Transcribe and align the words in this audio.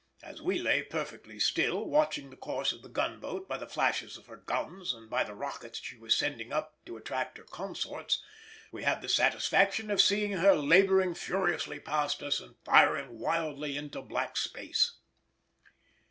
As 0.23 0.41
we 0.41 0.57
lay 0.57 0.81
perfectly 0.81 1.39
still, 1.39 1.83
watching 1.85 2.31
the 2.31 2.35
course 2.35 2.71
of 2.73 2.81
the 2.81 2.89
gunboat 2.89 3.47
by 3.47 3.59
the 3.59 3.67
flashes 3.67 4.17
of 4.17 4.25
her 4.25 4.35
guns 4.37 4.95
and 4.95 5.07
by 5.11 5.23
the 5.23 5.35
rockets 5.35 5.79
she 5.79 5.95
was 5.95 6.15
sending 6.15 6.51
up 6.51 6.83
to 6.87 6.97
attract 6.97 7.37
her 7.37 7.43
consorts, 7.43 8.23
we 8.71 8.81
had 8.81 9.03
the 9.03 9.07
satisfaction 9.09 9.91
of 9.91 10.01
seeing 10.01 10.31
her 10.31 10.55
labouring 10.55 11.13
furiously 11.13 11.79
past 11.79 12.23
us 12.23 12.39
and 12.39 12.55
firing 12.65 13.19
wildly 13.19 13.77
into 13.77 14.01
black 14.01 14.37
space. 14.37 14.97